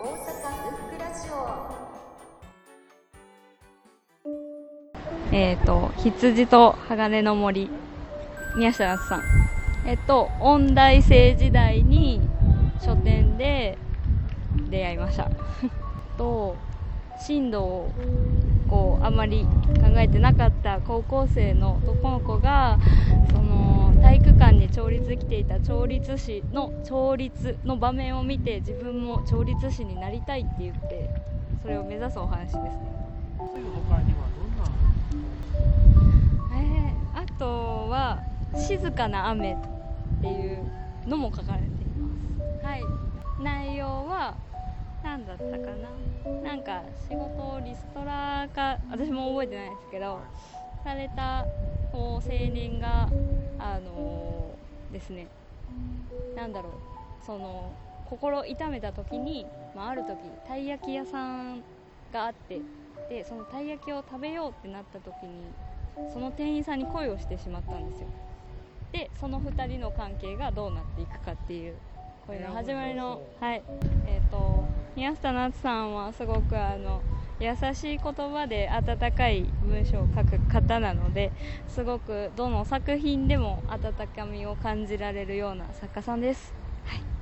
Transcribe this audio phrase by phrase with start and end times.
[0.00, 1.36] 大阪ブックラジオ
[5.30, 7.68] えっ、と、羊と鋼の森、
[8.56, 9.22] 宮下夏さん。
[9.86, 12.22] えっと、音大生時代に
[12.82, 13.76] 書店で
[14.70, 15.30] 出会いました。
[16.16, 16.56] と、
[17.26, 17.90] 進路を
[18.70, 19.46] こう、あまり
[19.82, 22.78] 考えてなかった高校生の男の子が、
[24.10, 31.08] 体育館に調律できていた調律師の調律の場面を見て自分も調律師になりたいって言って、
[31.62, 32.72] それを目指すお話ですね。
[36.52, 38.18] えー、あとは
[38.58, 39.56] 「静かな雨」っ
[40.20, 40.66] ていう
[41.06, 42.08] のも書かれていま
[42.60, 42.66] す。
[42.66, 42.82] はい。
[43.40, 44.34] 内容は
[45.04, 45.56] 何だったか
[46.26, 46.50] な？
[46.50, 50.18] なんか仕事をリストラか私も覚えてないですけど
[50.82, 51.46] された
[51.92, 53.08] こう青年が
[53.58, 55.28] あのーですね。
[56.36, 56.72] なんだろう。
[57.24, 57.72] その
[58.08, 61.62] 心痛めた時に、まあ、ある時たい焼き屋さん
[62.12, 62.60] があって
[63.08, 65.52] でそのたい焼きを食べようってなった時に
[66.12, 68.08] その店員さんに恋をしてしまったんですよ。
[68.92, 71.74] でその2人の関係がどうなっていくかっていう
[72.26, 73.62] これの始まりのはい。
[74.06, 74.64] えっ、と
[74.96, 77.00] 宮下夏さんはすごくあの
[77.40, 81.32] 優しい言葉で温かい文章を書く方なので
[81.66, 86.52] すごくどの作品でも温かみを感じられるような作家さんです。
[86.84, 87.19] はい。